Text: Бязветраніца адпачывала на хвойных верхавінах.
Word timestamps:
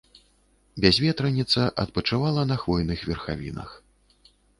Бязветраніца 0.85 1.61
адпачывала 1.83 2.41
на 2.53 2.57
хвойных 2.63 2.99
верхавінах. 3.11 3.69